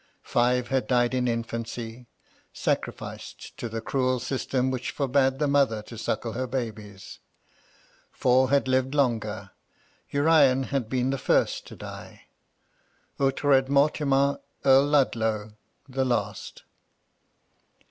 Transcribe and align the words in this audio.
Five 0.23 0.69
had 0.69 0.87
died 0.87 1.13
in 1.13 1.27
infancy,— 1.27 2.07
sacrificed 2.53 3.55
to 3.57 3.69
the 3.69 3.81
cruel 3.81 4.19
system 4.19 4.71
which 4.71 4.89
forbade 4.89 5.37
the 5.37 5.47
mother 5.47 5.83
to 5.83 5.95
suckle 5.95 6.33
her 6.33 6.47
babies. 6.47 7.19
Four 8.11 8.49
had 8.49 8.67
lived 8.67 8.95
longer; 8.95 9.51
Urian 10.09 10.63
had 10.63 10.89
been 10.89 11.11
the 11.11 11.19
first 11.19 11.67
to 11.67 11.75
die, 11.75 12.23
Ughtred 13.19 13.69
Mortimar, 13.69 14.39
Earl 14.65 14.87
Ludlow, 14.87 15.53
the 15.87 16.03
last. 16.03 16.63